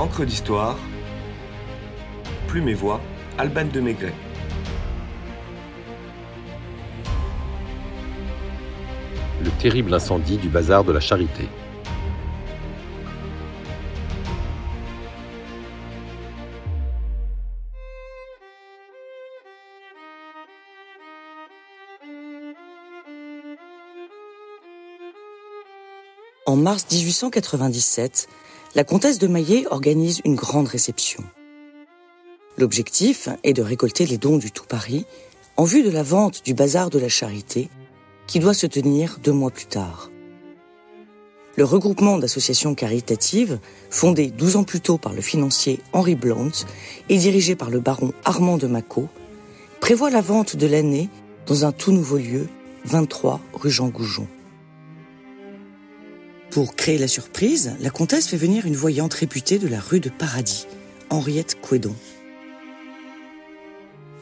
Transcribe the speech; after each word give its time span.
Encre 0.00 0.24
d'histoire, 0.24 0.78
Plume 2.48 2.70
et 2.70 2.74
Voix, 2.74 3.02
Alban 3.36 3.66
de 3.66 3.80
Maigret. 3.80 4.14
Le 9.44 9.50
terrible 9.60 9.92
incendie 9.92 10.38
du 10.38 10.48
bazar 10.48 10.84
de 10.84 10.92
la 10.92 11.00
Charité. 11.00 11.50
En 26.46 26.56
mars 26.56 26.86
1897, 26.90 28.28
la 28.74 28.84
comtesse 28.84 29.18
de 29.18 29.26
Maillet 29.26 29.66
organise 29.70 30.20
une 30.24 30.36
grande 30.36 30.68
réception. 30.68 31.24
L'objectif 32.56 33.28
est 33.42 33.52
de 33.52 33.62
récolter 33.62 34.06
les 34.06 34.18
dons 34.18 34.36
du 34.36 34.52
tout 34.52 34.64
Paris 34.64 35.06
en 35.56 35.64
vue 35.64 35.82
de 35.82 35.90
la 35.90 36.04
vente 36.04 36.44
du 36.44 36.54
bazar 36.54 36.88
de 36.88 36.98
la 36.98 37.08
Charité 37.08 37.68
qui 38.26 38.38
doit 38.38 38.54
se 38.54 38.66
tenir 38.66 39.18
deux 39.22 39.32
mois 39.32 39.50
plus 39.50 39.66
tard. 39.66 40.10
Le 41.56 41.64
regroupement 41.64 42.16
d'associations 42.16 42.76
caritatives, 42.76 43.58
fondé 43.90 44.28
12 44.28 44.56
ans 44.56 44.64
plus 44.64 44.80
tôt 44.80 44.98
par 44.98 45.12
le 45.12 45.20
financier 45.20 45.80
Henri 45.92 46.14
Blount 46.14 46.52
et 47.08 47.18
dirigé 47.18 47.56
par 47.56 47.70
le 47.70 47.80
baron 47.80 48.12
Armand 48.24 48.56
de 48.56 48.68
Macot, 48.68 49.08
prévoit 49.80 50.10
la 50.10 50.20
vente 50.20 50.54
de 50.54 50.66
l'année 50.68 51.08
dans 51.46 51.64
un 51.64 51.72
tout 51.72 51.90
nouveau 51.90 52.18
lieu, 52.18 52.48
23 52.84 53.40
rue 53.54 53.70
Jean 53.70 53.88
Goujon. 53.88 54.28
Pour 56.50 56.74
créer 56.74 56.98
la 56.98 57.06
surprise, 57.06 57.76
la 57.78 57.90
comtesse 57.90 58.26
fait 58.26 58.36
venir 58.36 58.66
une 58.66 58.74
voyante 58.74 59.14
réputée 59.14 59.60
de 59.60 59.68
la 59.68 59.78
rue 59.78 60.00
de 60.00 60.10
Paradis, 60.10 60.66
Henriette 61.08 61.60
Couédon. 61.60 61.94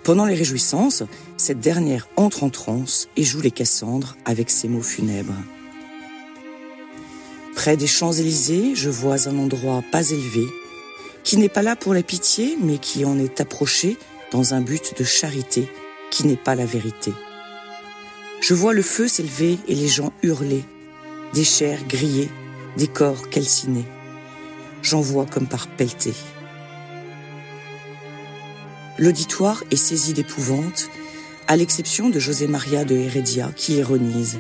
Pendant 0.03 0.27
les 0.27 0.35
réjouissances, 0.35 1.05
cette 1.39 1.61
dernière 1.61 2.07
entre 2.17 2.45
en 2.45 2.51
transe 2.51 3.09
et 3.17 3.25
joue 3.25 3.41
les 3.41 3.51
Cassandres 3.51 4.15
avec 4.27 4.51
ses 4.51 4.69
mots 4.69 4.83
funèbres. 4.83 5.33
Près 7.55 7.79
des 7.79 7.87
Champs-Élysées, 7.87 8.75
je 8.75 8.91
vois 8.91 9.27
un 9.27 9.39
endroit 9.39 9.83
pas 9.91 10.11
élevé, 10.11 10.45
qui 11.25 11.39
n'est 11.39 11.49
pas 11.49 11.63
là 11.63 11.77
pour 11.77 11.95
la 11.95 12.03
pitié, 12.03 12.59
mais 12.61 12.77
qui 12.77 13.07
en 13.07 13.19
est 13.19 13.41
approché 13.41 13.97
dans 14.33 14.53
un 14.53 14.61
but 14.61 14.99
de 14.99 15.05
charité, 15.05 15.67
qui 16.11 16.27
n'est 16.27 16.37
pas 16.37 16.55
la 16.55 16.67
vérité. 16.67 17.15
Je 18.43 18.53
vois 18.53 18.75
le 18.75 18.83
feu 18.83 19.09
s'élever 19.09 19.59
et 19.67 19.75
les 19.75 19.89
gens 19.89 20.13
hurler, 20.23 20.65
des 21.35 21.45
chairs 21.45 21.85
grillées, 21.87 22.31
des 22.77 22.87
corps 22.87 23.29
calcinés. 23.29 23.85
J'en 24.83 25.01
vois 25.01 25.27
comme 25.27 25.47
par 25.47 25.67
pelleté. 25.69 26.13
L'auditoire 28.99 29.63
est 29.71 29.77
saisi 29.77 30.13
d'épouvante, 30.13 30.89
à 31.47 31.57
l'exception 31.57 32.11
de 32.11 32.19
José 32.19 32.47
Maria 32.47 32.85
de 32.85 32.97
Heredia 32.97 33.51
qui 33.55 33.77
ironise. 33.77 34.39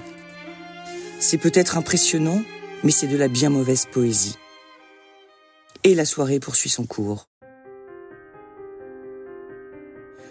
C'est 1.20 1.39
peut-être 1.39 1.77
impressionnant, 1.77 2.42
mais 2.84 2.91
c'est 2.91 3.06
de 3.06 3.16
la 3.16 3.28
bien 3.28 3.50
mauvaise 3.50 3.86
poésie. 3.91 4.36
Et 5.84 5.94
la 5.94 6.05
soirée 6.05 6.41
poursuit 6.41 6.70
son 6.70 6.86
cours. 6.86 7.28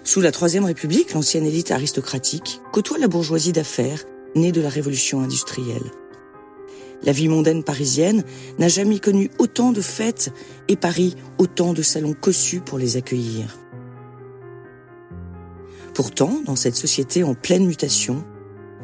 Sous 0.03 0.22
la 0.22 0.31
Troisième 0.31 0.66
République, 0.66 1.13
l'ancienne 1.13 1.45
élite 1.45 1.72
aristocratique 1.72 2.61
côtoie 2.72 2.97
la 2.97 3.08
bourgeoisie 3.08 3.52
d'affaires 3.52 4.03
née 4.35 4.52
de 4.52 4.61
la 4.61 4.69
révolution 4.69 5.22
industrielle. 5.22 5.91
La 7.03 7.12
vie 7.12 7.28
mondaine 7.28 7.64
parisienne 7.64 8.23
n'a 8.58 8.67
jamais 8.67 9.00
connu 9.00 9.30
autant 9.38 9.72
de 9.72 9.81
fêtes 9.81 10.31
et 10.67 10.76
Paris 10.76 11.16
autant 11.38 11.73
de 11.73 11.81
salons 11.81 12.14
cossus 12.14 12.59
pour 12.59 12.78
les 12.78 12.98
accueillir. 12.98 13.58
Pourtant, 15.94 16.41
dans 16.46 16.56
cette 16.56 16.75
société 16.75 17.24
en 17.24 17.34
pleine 17.34 17.66
mutation, 17.66 18.24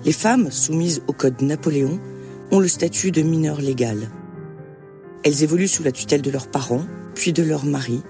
les 0.05 0.11
femmes 0.11 0.51
soumises 0.51 1.01
au 1.07 1.13
code 1.13 1.41
Napoléon 1.41 1.99
ont 2.51 2.59
le 2.59 2.67
statut 2.67 3.11
de 3.11 3.21
mineures 3.21 3.61
légales. 3.61 4.09
Elles 5.23 5.43
évoluent 5.43 5.67
sous 5.67 5.83
la 5.83 5.91
tutelle 5.91 6.21
de 6.21 6.31
leurs 6.31 6.47
parents, 6.47 6.85
puis 7.15 7.33
de 7.33 7.43
leurs 7.43 7.65
maris. 7.65 8.03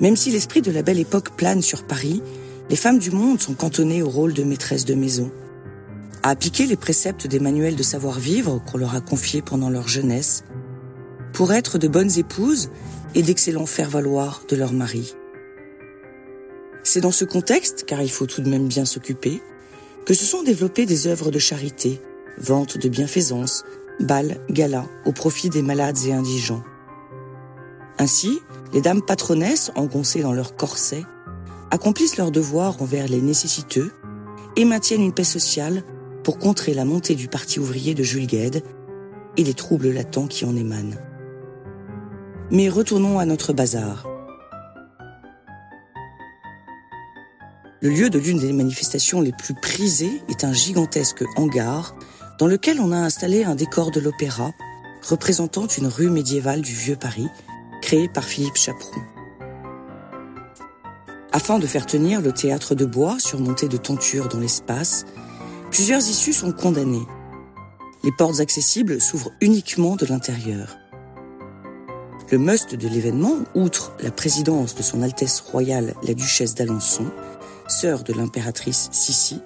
Même 0.00 0.16
si 0.16 0.30
l'esprit 0.30 0.62
de 0.62 0.70
la 0.70 0.82
belle 0.82 0.98
époque 0.98 1.36
plane 1.36 1.62
sur 1.62 1.84
Paris, 1.84 2.22
les 2.70 2.76
femmes 2.76 2.98
du 2.98 3.10
monde 3.10 3.40
sont 3.40 3.54
cantonnées 3.54 4.02
au 4.02 4.08
rôle 4.08 4.32
de 4.32 4.44
maîtresse 4.44 4.84
de 4.84 4.94
maison 4.94 5.30
à 6.22 6.30
appliquer 6.30 6.66
les 6.66 6.76
préceptes 6.76 7.26
des 7.26 7.40
manuels 7.40 7.76
de 7.76 7.82
savoir-vivre 7.82 8.62
qu'on 8.64 8.78
leur 8.78 8.94
a 8.94 9.00
confiés 9.00 9.42
pendant 9.42 9.70
leur 9.70 9.88
jeunesse, 9.88 10.44
pour 11.32 11.52
être 11.52 11.78
de 11.78 11.88
bonnes 11.88 12.18
épouses 12.18 12.70
et 13.14 13.22
d'excellents 13.22 13.66
faire-valoir 13.66 14.42
de 14.48 14.56
leur 14.56 14.72
mari. 14.72 15.14
C'est 16.84 17.00
dans 17.00 17.12
ce 17.12 17.24
contexte, 17.24 17.84
car 17.86 18.02
il 18.02 18.10
faut 18.10 18.26
tout 18.26 18.42
de 18.42 18.50
même 18.50 18.68
bien 18.68 18.84
s'occuper, 18.84 19.40
que 20.04 20.14
se 20.14 20.24
sont 20.24 20.42
développées 20.42 20.86
des 20.86 21.06
œuvres 21.06 21.30
de 21.30 21.38
charité, 21.38 22.00
vente 22.38 22.78
de 22.78 22.88
bienfaisance, 22.88 23.64
bals, 24.00 24.40
galas, 24.50 24.86
au 25.06 25.12
profit 25.12 25.48
des 25.48 25.62
malades 25.62 25.98
et 26.06 26.12
indigents. 26.12 26.64
Ainsi, 27.98 28.40
les 28.72 28.80
dames 28.80 29.02
patronesses, 29.02 29.70
engoncées 29.76 30.22
dans 30.22 30.32
leur 30.32 30.56
corset, 30.56 31.04
accomplissent 31.70 32.16
leur 32.16 32.30
devoir 32.30 32.82
envers 32.82 33.08
les 33.08 33.20
nécessiteux 33.20 33.92
et 34.56 34.64
maintiennent 34.64 35.02
une 35.02 35.14
paix 35.14 35.24
sociale 35.24 35.82
pour 36.24 36.38
contrer 36.38 36.74
la 36.74 36.84
montée 36.84 37.14
du 37.14 37.28
Parti 37.28 37.58
ouvrier 37.58 37.94
de 37.94 38.02
Jules 38.02 38.26
Gued 38.26 38.62
et 39.36 39.44
les 39.44 39.54
troubles 39.54 39.90
latents 39.90 40.26
qui 40.26 40.44
en 40.44 40.54
émanent. 40.54 40.96
Mais 42.50 42.68
retournons 42.68 43.18
à 43.18 43.24
notre 43.24 43.52
bazar. 43.52 44.08
Le 47.80 47.88
lieu 47.88 48.10
de 48.10 48.18
l'une 48.18 48.38
des 48.38 48.52
manifestations 48.52 49.20
les 49.20 49.32
plus 49.32 49.54
prisées 49.54 50.22
est 50.28 50.44
un 50.44 50.52
gigantesque 50.52 51.24
hangar 51.36 51.96
dans 52.38 52.46
lequel 52.46 52.80
on 52.80 52.92
a 52.92 52.96
installé 52.96 53.44
un 53.44 53.54
décor 53.54 53.90
de 53.90 54.00
l'opéra 54.00 54.52
représentant 55.02 55.66
une 55.66 55.88
rue 55.88 56.10
médiévale 56.10 56.60
du 56.60 56.72
Vieux 56.72 56.96
Paris, 56.96 57.28
créée 57.80 58.08
par 58.08 58.24
Philippe 58.24 58.56
Chaperon. 58.56 59.02
Afin 61.32 61.58
de 61.58 61.66
faire 61.66 61.86
tenir 61.86 62.20
le 62.20 62.32
théâtre 62.32 62.74
de 62.74 62.84
bois 62.84 63.18
surmonté 63.18 63.66
de 63.66 63.76
tentures 63.76 64.28
dans 64.28 64.38
l'espace, 64.38 65.06
Plusieurs 65.72 66.06
issues 66.06 66.34
sont 66.34 66.52
condamnées. 66.52 67.06
Les 68.04 68.12
portes 68.12 68.40
accessibles 68.40 69.00
s'ouvrent 69.00 69.32
uniquement 69.40 69.96
de 69.96 70.04
l'intérieur. 70.04 70.76
Le 72.30 72.36
must 72.36 72.74
de 72.74 72.88
l'événement, 72.88 73.36
outre 73.54 73.94
la 74.02 74.10
présidence 74.10 74.74
de 74.74 74.82
son 74.82 75.00
Altesse 75.00 75.40
royale 75.40 75.94
la 76.02 76.12
duchesse 76.12 76.54
d'Alençon, 76.54 77.06
sœur 77.68 78.04
de 78.04 78.12
l'impératrice 78.12 78.90
Sissi, 78.92 79.40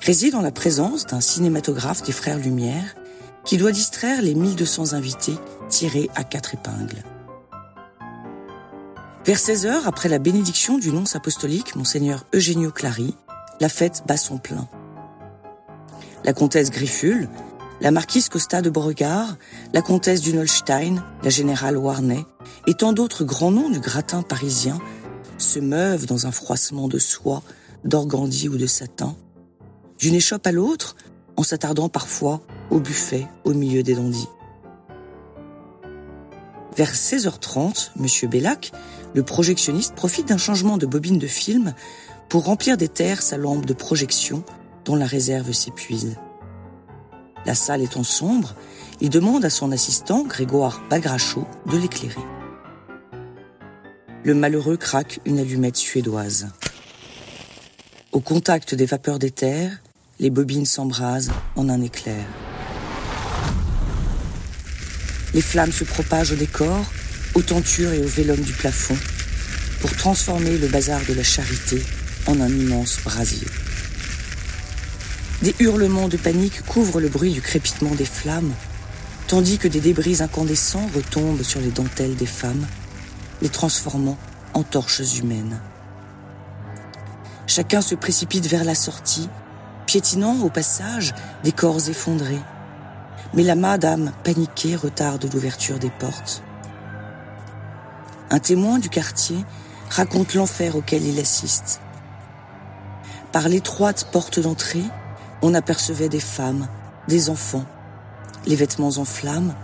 réside 0.00 0.36
en 0.36 0.40
la 0.40 0.52
présence 0.52 1.04
d'un 1.04 1.20
cinématographe 1.20 2.02
des 2.02 2.12
frères 2.12 2.38
Lumière 2.38 2.96
qui 3.44 3.58
doit 3.58 3.72
distraire 3.72 4.22
les 4.22 4.34
1200 4.34 4.94
invités 4.94 5.36
tirés 5.68 6.08
à 6.14 6.24
quatre 6.24 6.54
épingles. 6.54 7.04
Vers 9.26 9.38
16 9.38 9.66
heures, 9.66 9.86
après 9.86 10.08
la 10.08 10.18
bénédiction 10.18 10.78
du 10.78 10.92
nonce 10.92 11.14
apostolique, 11.14 11.76
monseigneur 11.76 12.24
Eugenio 12.34 12.70
Clary, 12.70 13.14
la 13.60 13.68
fête 13.68 14.04
bat 14.06 14.16
son 14.16 14.38
plein 14.38 14.66
la 16.24 16.32
comtesse 16.32 16.70
Grifful, 16.70 17.28
la 17.80 17.90
marquise 17.90 18.28
Costa 18.28 18.62
de 18.62 18.70
Beauregard, 18.70 19.36
la 19.72 19.82
comtesse 19.82 20.20
d'Unolstein, 20.20 21.02
la 21.22 21.30
générale 21.30 21.76
Warney 21.76 22.24
et 22.66 22.74
tant 22.74 22.92
d'autres 22.92 23.24
grands 23.24 23.50
noms 23.50 23.70
du 23.70 23.80
gratin 23.80 24.22
parisien 24.22 24.78
se 25.38 25.58
meuvent 25.58 26.06
dans 26.06 26.26
un 26.26 26.32
froissement 26.32 26.86
de 26.86 26.98
soie, 26.98 27.42
d'organdie 27.84 28.48
ou 28.48 28.56
de 28.56 28.66
satin, 28.66 29.16
d'une 29.98 30.14
échoppe 30.14 30.46
à 30.46 30.52
l'autre, 30.52 30.94
en 31.36 31.42
s'attardant 31.42 31.88
parfois 31.88 32.42
au 32.70 32.78
buffet 32.78 33.26
au 33.44 33.52
milieu 33.52 33.82
des 33.82 33.94
dandys. 33.94 34.28
Vers 36.76 36.94
16h30, 36.94 37.90
M. 37.98 38.30
Bellac, 38.30 38.72
le 39.14 39.22
projectionniste, 39.22 39.94
profite 39.94 40.28
d'un 40.28 40.38
changement 40.38 40.78
de 40.78 40.86
bobine 40.86 41.18
de 41.18 41.26
film 41.26 41.74
pour 42.28 42.44
remplir 42.44 42.76
des 42.76 42.88
terres 42.88 43.22
sa 43.22 43.36
lampe 43.36 43.66
de 43.66 43.74
projection 43.74 44.44
dont 44.84 44.96
la 44.96 45.06
réserve 45.06 45.52
s'épuise. 45.52 46.16
La 47.44 47.54
salle 47.54 47.82
étant 47.82 48.04
sombre, 48.04 48.54
il 49.00 49.10
demande 49.10 49.44
à 49.44 49.50
son 49.50 49.72
assistant, 49.72 50.24
Grégoire 50.24 50.80
Bagrachaud, 50.88 51.46
de 51.66 51.76
l'éclairer. 51.76 52.20
Le 54.24 54.34
malheureux 54.34 54.76
craque 54.76 55.18
une 55.24 55.40
allumette 55.40 55.76
suédoise. 55.76 56.48
Au 58.12 58.20
contact 58.20 58.74
des 58.74 58.86
vapeurs 58.86 59.18
d'éther, 59.18 59.70
les 60.20 60.30
bobines 60.30 60.66
s'embrasent 60.66 61.32
en 61.56 61.68
un 61.68 61.80
éclair. 61.80 62.24
Les 65.34 65.40
flammes 65.40 65.72
se 65.72 65.82
propagent 65.82 66.32
au 66.32 66.36
décor, 66.36 66.84
aux 67.34 67.42
tentures 67.42 67.92
et 67.92 68.00
au 68.00 68.06
vélum 68.06 68.38
du 68.38 68.52
plafond, 68.52 68.96
pour 69.80 69.96
transformer 69.96 70.58
le 70.58 70.68
bazar 70.68 71.00
de 71.08 71.14
la 71.14 71.24
charité 71.24 71.82
en 72.26 72.40
un 72.40 72.48
immense 72.48 73.00
brasier. 73.02 73.48
Des 75.42 75.56
hurlements 75.58 76.06
de 76.06 76.16
panique 76.16 76.64
couvrent 76.66 77.00
le 77.00 77.08
bruit 77.08 77.32
du 77.32 77.42
crépitement 77.42 77.96
des 77.96 78.04
flammes, 78.04 78.52
tandis 79.26 79.58
que 79.58 79.66
des 79.66 79.80
débris 79.80 80.22
incandescents 80.22 80.88
retombent 80.94 81.42
sur 81.42 81.60
les 81.60 81.72
dentelles 81.72 82.14
des 82.14 82.26
femmes, 82.26 82.64
les 83.40 83.48
transformant 83.48 84.16
en 84.54 84.62
torches 84.62 85.18
humaines. 85.18 85.60
Chacun 87.48 87.80
se 87.80 87.96
précipite 87.96 88.46
vers 88.46 88.62
la 88.62 88.76
sortie, 88.76 89.28
piétinant 89.86 90.38
au 90.42 90.48
passage 90.48 91.12
des 91.42 91.50
corps 91.50 91.88
effondrés. 91.88 92.40
Mais 93.34 93.42
la 93.42 93.56
madame, 93.56 94.12
paniquée, 94.22 94.76
retarde 94.76 95.28
l'ouverture 95.34 95.80
des 95.80 95.90
portes. 95.90 96.44
Un 98.30 98.38
témoin 98.38 98.78
du 98.78 98.90
quartier 98.90 99.44
raconte 99.90 100.34
l'enfer 100.34 100.76
auquel 100.76 101.04
il 101.04 101.18
assiste. 101.18 101.80
Par 103.32 103.48
l'étroite 103.48 104.06
porte 104.12 104.38
d'entrée, 104.38 104.84
on 105.42 105.54
apercevait 105.54 106.08
des 106.08 106.20
femmes, 106.20 106.68
des 107.08 107.28
enfants, 107.28 107.66
les 108.46 108.56
vêtements 108.56 108.96
en 108.96 109.04
flammes, 109.04 109.54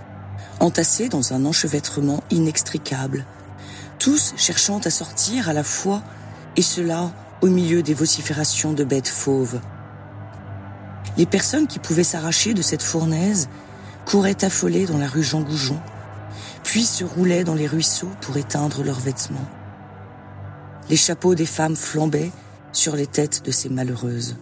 entassés 0.60 1.08
dans 1.08 1.32
un 1.32 1.44
enchevêtrement 1.44 2.22
inextricable, 2.30 3.24
tous 3.98 4.34
cherchant 4.36 4.78
à 4.78 4.90
sortir 4.90 5.48
à 5.48 5.52
la 5.52 5.64
fois, 5.64 6.02
et 6.56 6.62
cela 6.62 7.12
au 7.40 7.46
milieu 7.46 7.82
des 7.82 7.94
vociférations 7.94 8.72
de 8.72 8.84
bêtes 8.84 9.08
fauves. 9.08 9.60
Les 11.16 11.26
personnes 11.26 11.68
qui 11.68 11.78
pouvaient 11.78 12.04
s'arracher 12.04 12.54
de 12.54 12.62
cette 12.62 12.82
fournaise 12.82 13.48
couraient 14.04 14.44
affolées 14.44 14.86
dans 14.86 14.98
la 14.98 15.06
rue 15.06 15.22
Jean 15.22 15.42
Goujon, 15.42 15.80
puis 16.64 16.84
se 16.84 17.04
roulaient 17.04 17.44
dans 17.44 17.54
les 17.54 17.66
ruisseaux 17.66 18.10
pour 18.20 18.36
éteindre 18.36 18.82
leurs 18.82 19.00
vêtements. 19.00 19.48
Les 20.90 20.96
chapeaux 20.96 21.34
des 21.34 21.46
femmes 21.46 21.76
flambaient 21.76 22.32
sur 22.72 22.96
les 22.96 23.06
têtes 23.06 23.44
de 23.44 23.50
ces 23.50 23.68
malheureuses. 23.68 24.36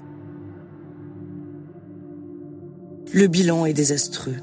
Le 3.17 3.29
bilan 3.29 3.65
est 3.65 3.73
désastreux. 3.73 4.37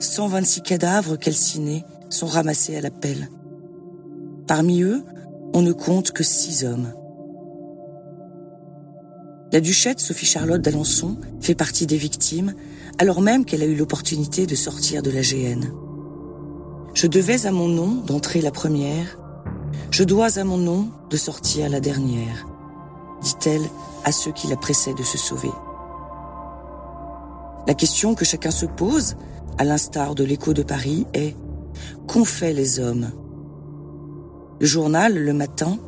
126 0.00 0.60
cadavres 0.60 1.16
calcinés 1.16 1.82
sont 2.10 2.26
ramassés 2.26 2.76
à 2.76 2.82
la 2.82 2.90
pelle. 2.90 3.30
Parmi 4.46 4.82
eux, 4.82 5.02
on 5.54 5.62
ne 5.62 5.72
compte 5.72 6.12
que 6.12 6.22
six 6.22 6.66
hommes. 6.66 6.92
La 9.50 9.62
duchette 9.62 10.00
Sophie 10.00 10.26
Charlotte 10.26 10.60
d'Alençon 10.60 11.16
fait 11.40 11.54
partie 11.54 11.86
des 11.86 11.96
victimes, 11.96 12.52
alors 12.98 13.22
même 13.22 13.46
qu'elle 13.46 13.62
a 13.62 13.66
eu 13.66 13.76
l'opportunité 13.76 14.44
de 14.44 14.56
sortir 14.56 15.00
de 15.02 15.10
la 15.10 15.22
GN. 15.22 15.64
Je 16.92 17.06
devais 17.06 17.46
à 17.46 17.50
mon 17.50 17.68
nom 17.68 17.94
d'entrer 17.94 18.42
la 18.42 18.50
première, 18.50 19.16
je 19.90 20.04
dois 20.04 20.38
à 20.38 20.44
mon 20.44 20.58
nom 20.58 20.90
de 21.08 21.16
sortir 21.16 21.70
la 21.70 21.80
dernière, 21.80 22.46
dit-elle 23.22 23.64
à 24.04 24.12
ceux 24.12 24.32
qui 24.32 24.48
la 24.48 24.56
pressaient 24.56 24.92
de 24.92 25.02
se 25.02 25.16
sauver. 25.16 25.48
La 27.66 27.74
question 27.74 28.14
que 28.14 28.24
chacun 28.24 28.52
se 28.52 28.66
pose, 28.66 29.16
à 29.58 29.64
l'instar 29.64 30.14
de 30.14 30.22
l'écho 30.22 30.54
de 30.54 30.62
Paris, 30.62 31.06
est 31.14 31.34
Qu'ont 32.06 32.24
fait 32.24 32.52
les 32.52 32.78
hommes? 32.78 33.10
Le 34.60 34.66
journal, 34.66 35.18
le 35.18 35.32
matin, 35.32 35.78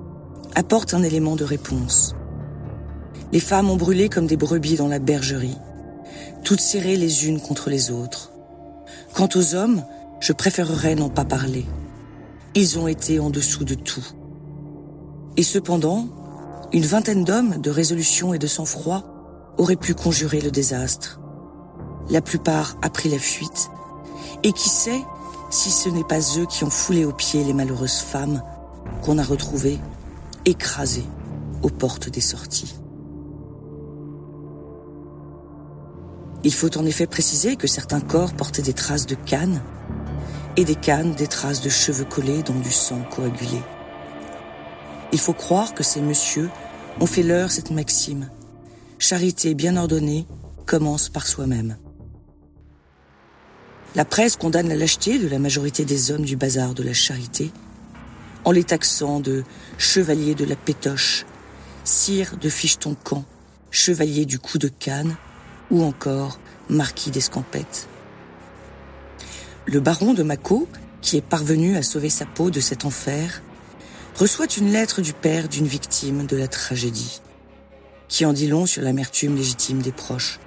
apporte 0.54 0.92
un 0.92 1.02
élément 1.02 1.36
de 1.36 1.44
réponse. 1.44 2.14
Les 3.32 3.40
femmes 3.40 3.70
ont 3.70 3.76
brûlé 3.76 4.08
comme 4.08 4.26
des 4.26 4.36
brebis 4.36 4.76
dans 4.76 4.88
la 4.88 4.98
bergerie, 4.98 5.56
toutes 6.44 6.60
serrées 6.60 6.96
les 6.96 7.28
unes 7.28 7.40
contre 7.40 7.70
les 7.70 7.90
autres. 7.90 8.32
Quant 9.14 9.28
aux 9.36 9.54
hommes, 9.54 9.84
je 10.20 10.32
préférerais 10.32 10.96
n'en 10.96 11.10
pas 11.10 11.24
parler. 11.24 11.64
Ils 12.54 12.78
ont 12.78 12.88
été 12.88 13.20
en 13.20 13.30
dessous 13.30 13.64
de 13.64 13.74
tout. 13.74 14.06
Et 15.36 15.42
cependant, 15.44 16.08
une 16.72 16.84
vingtaine 16.84 17.24
d'hommes 17.24 17.60
de 17.60 17.70
résolution 17.70 18.34
et 18.34 18.38
de 18.38 18.46
sang-froid 18.48 19.04
auraient 19.58 19.76
pu 19.76 19.94
conjurer 19.94 20.40
le 20.40 20.50
désastre. 20.50 21.20
La 22.10 22.20
plupart 22.20 22.76
a 22.82 22.90
pris 22.90 23.08
la 23.08 23.18
fuite. 23.18 23.70
Et 24.42 24.52
qui 24.52 24.68
sait 24.68 25.02
si 25.50 25.70
ce 25.70 25.88
n'est 25.88 26.04
pas 26.04 26.20
eux 26.38 26.46
qui 26.46 26.64
ont 26.64 26.70
foulé 26.70 27.04
aux 27.04 27.12
pieds 27.12 27.44
les 27.44 27.54
malheureuses 27.54 27.98
femmes 27.98 28.42
qu'on 29.02 29.18
a 29.18 29.22
retrouvées 29.22 29.78
écrasées 30.44 31.06
aux 31.62 31.70
portes 31.70 32.08
des 32.08 32.20
sorties. 32.20 32.74
Il 36.44 36.54
faut 36.54 36.78
en 36.78 36.86
effet 36.86 37.06
préciser 37.06 37.56
que 37.56 37.66
certains 37.66 38.00
corps 38.00 38.32
portaient 38.32 38.62
des 38.62 38.72
traces 38.72 39.06
de 39.06 39.16
cannes 39.16 39.60
et 40.56 40.64
des 40.64 40.76
cannes 40.76 41.14
des 41.14 41.26
traces 41.26 41.62
de 41.62 41.68
cheveux 41.68 42.04
collés 42.04 42.42
dans 42.42 42.54
du 42.54 42.70
sang 42.70 43.02
coagulé. 43.10 43.60
Il 45.12 45.18
faut 45.18 45.32
croire 45.32 45.74
que 45.74 45.82
ces 45.82 46.00
messieurs 46.00 46.50
ont 47.00 47.06
fait 47.06 47.22
leur 47.22 47.50
cette 47.50 47.70
maxime. 47.70 48.28
Charité 48.98 49.54
bien 49.54 49.76
ordonnée 49.76 50.26
commence 50.66 51.08
par 51.08 51.26
soi-même. 51.26 51.76
La 53.98 54.04
presse 54.04 54.36
condamne 54.36 54.68
la 54.68 54.76
lâcheté 54.76 55.18
de 55.18 55.26
la 55.26 55.40
majorité 55.40 55.84
des 55.84 56.12
hommes 56.12 56.24
du 56.24 56.36
bazar 56.36 56.72
de 56.72 56.84
la 56.84 56.92
charité 56.92 57.50
en 58.44 58.52
les 58.52 58.62
taxant 58.62 59.18
de 59.18 59.42
chevaliers 59.76 60.36
de 60.36 60.44
la 60.44 60.54
pétoche, 60.54 61.26
sire 61.82 62.36
de 62.36 62.48
ficheton-camp, 62.48 63.24
chevalier 63.72 64.24
du 64.24 64.38
coup 64.38 64.58
de 64.58 64.68
canne 64.68 65.16
ou 65.72 65.82
encore 65.82 66.38
marquis 66.68 67.10
d'Escampette. 67.10 67.88
Le 69.66 69.80
baron 69.80 70.14
de 70.14 70.22
Mâcon, 70.22 70.68
qui 71.02 71.16
est 71.16 71.20
parvenu 71.20 71.76
à 71.76 71.82
sauver 71.82 72.08
sa 72.08 72.24
peau 72.24 72.52
de 72.52 72.60
cet 72.60 72.84
enfer, 72.84 73.42
reçoit 74.14 74.46
une 74.56 74.70
lettre 74.70 75.02
du 75.02 75.12
père 75.12 75.48
d'une 75.48 75.66
victime 75.66 76.24
de 76.24 76.36
la 76.36 76.46
tragédie, 76.46 77.20
qui 78.06 78.24
en 78.24 78.32
dit 78.32 78.46
long 78.46 78.64
sur 78.64 78.80
l'amertume 78.80 79.34
légitime 79.34 79.82
des 79.82 79.90
proches. 79.90 80.38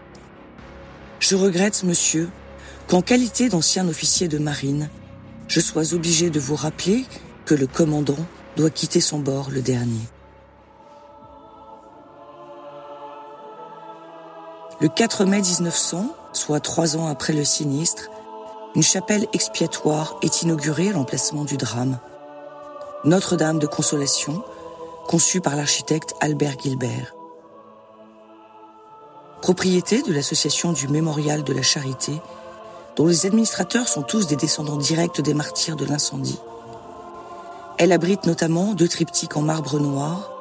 Je 1.19 1.35
regrette, 1.35 1.83
monsieur, 1.83 2.29
qu'en 2.91 3.01
qualité 3.01 3.47
d'ancien 3.47 3.87
officier 3.87 4.27
de 4.27 4.37
marine, 4.37 4.89
je 5.47 5.61
sois 5.61 5.93
obligé 5.93 6.29
de 6.29 6.41
vous 6.41 6.57
rappeler 6.57 7.05
que 7.45 7.55
le 7.55 7.65
commandant 7.65 8.17
doit 8.57 8.69
quitter 8.69 8.99
son 8.99 9.19
bord 9.19 9.49
le 9.49 9.61
dernier. 9.61 10.01
Le 14.81 14.89
4 14.89 15.23
mai 15.23 15.39
1900, 15.39 16.13
soit 16.33 16.59
trois 16.59 16.97
ans 16.97 17.07
après 17.07 17.31
le 17.31 17.45
sinistre, 17.45 18.09
une 18.75 18.83
chapelle 18.83 19.25
expiatoire 19.31 20.17
est 20.21 20.41
inaugurée 20.41 20.89
à 20.89 20.91
l'emplacement 20.91 21.45
du 21.45 21.55
drame. 21.55 21.97
Notre-Dame 23.05 23.59
de 23.59 23.67
Consolation, 23.67 24.43
conçue 25.07 25.39
par 25.39 25.55
l'architecte 25.55 26.13
Albert 26.19 26.59
Gilbert. 26.61 27.15
Propriété 29.41 30.01
de 30.01 30.11
l'association 30.11 30.73
du 30.73 30.89
Mémorial 30.89 31.45
de 31.45 31.53
la 31.53 31.61
Charité, 31.61 32.19
dont 32.95 33.07
les 33.07 33.25
administrateurs 33.25 33.87
sont 33.87 34.03
tous 34.03 34.27
des 34.27 34.35
descendants 34.35 34.77
directs 34.77 35.21
des 35.21 35.33
martyrs 35.33 35.75
de 35.75 35.85
l'incendie. 35.85 36.39
Elle 37.77 37.91
abrite 37.91 38.25
notamment 38.25 38.73
deux 38.73 38.87
triptyques 38.87 39.37
en 39.37 39.41
marbre 39.41 39.79
noir, 39.79 40.31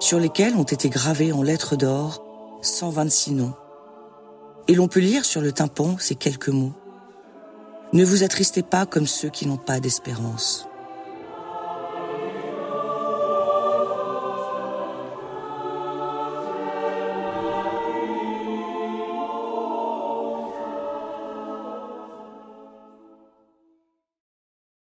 sur 0.00 0.18
lesquels 0.18 0.56
ont 0.56 0.64
été 0.64 0.88
gravés 0.88 1.32
en 1.32 1.42
lettres 1.42 1.76
d'or 1.76 2.24
126 2.62 3.32
noms 3.32 3.54
et 4.68 4.74
l'on 4.74 4.88
peut 4.88 5.00
lire 5.00 5.24
sur 5.24 5.40
le 5.40 5.52
tympan 5.52 5.96
ces 5.98 6.14
quelques 6.14 6.48
mots. 6.48 6.72
Ne 7.92 8.04
vous 8.04 8.24
attristez 8.24 8.62
pas 8.62 8.86
comme 8.86 9.06
ceux 9.06 9.28
qui 9.28 9.46
n'ont 9.46 9.56
pas 9.56 9.80
d'espérance. 9.80 10.66